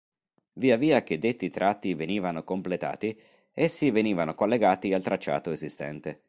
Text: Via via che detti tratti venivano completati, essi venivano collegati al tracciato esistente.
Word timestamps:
Via 0.53 0.77
via 0.77 1.03
che 1.03 1.19
detti 1.19 1.51
tratti 1.51 1.93
venivano 1.93 2.43
completati, 2.43 3.15
essi 3.51 3.91
venivano 3.91 4.33
collegati 4.33 4.93
al 4.93 5.03
tracciato 5.03 5.51
esistente. 5.51 6.19